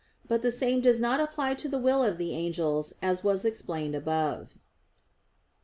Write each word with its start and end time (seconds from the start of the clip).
But 0.27 0.41
the 0.41 0.51
same 0.51 0.81
does 0.81 0.99
not 0.99 1.19
apply 1.19 1.53
to 1.53 1.69
the 1.69 1.77
will 1.77 2.01
of 2.01 2.17
the 2.17 2.33
angels, 2.33 2.95
as 3.03 3.23
was 3.23 3.45
explained 3.45 3.93
above. 3.93 4.55